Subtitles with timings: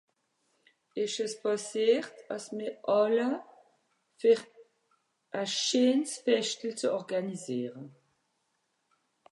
[1.01, 2.67] es esch pàssiert àss mì
[2.99, 3.29] àlle
[4.21, 4.39] ver
[5.39, 7.81] à scheens feschtel zu òrganiseere